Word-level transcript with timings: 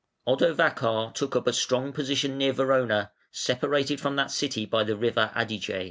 Odovacar 0.27 1.13
took 1.13 1.35
up 1.35 1.45
a 1.45 1.53
strong 1.53 1.93
position 1.93 2.35
near 2.35 2.51
Verona, 2.53 3.11
separated 3.29 4.01
from 4.01 4.15
that 4.15 4.31
city 4.31 4.65
by 4.65 4.83
the 4.83 4.95
river 4.95 5.31
Adige. 5.35 5.69